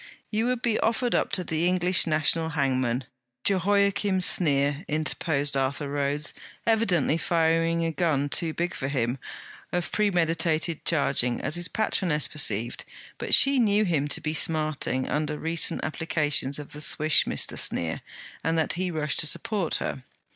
'You 0.31 0.47
would 0.47 0.63
be 0.63 0.79
offered 0.79 1.13
up 1.13 1.31
to 1.33 1.43
the 1.43 1.67
English 1.67 2.07
national 2.07 2.49
hangman, 2.49 3.03
Jehoiachim 3.43 4.19
Sneer,' 4.23 4.83
interposed 4.87 5.55
Arthur 5.55 5.87
Rhodes, 5.89 6.33
evidently 6.65 7.17
firing 7.19 7.85
a 7.85 7.91
gun 7.91 8.27
too 8.27 8.51
big 8.51 8.73
for 8.73 8.87
him, 8.87 9.19
of 9.71 9.91
premeditated 9.91 10.85
charging, 10.85 11.39
as 11.39 11.53
his 11.53 11.67
patroness 11.67 12.27
perceived; 12.27 12.83
but 13.19 13.35
she 13.35 13.59
knew 13.59 13.85
him 13.85 14.07
to 14.07 14.21
be 14.21 14.33
smarting 14.33 15.07
under 15.07 15.37
recent 15.37 15.85
applications 15.85 16.57
of 16.57 16.71
the 16.71 16.81
swish 16.81 17.27
of 17.27 17.31
Mr. 17.33 17.55
Sneer, 17.55 18.01
and 18.43 18.57
that 18.57 18.73
he 18.73 18.89
rushed 18.89 19.19
to 19.19 19.27
support 19.27 19.75
her. 19.75 20.03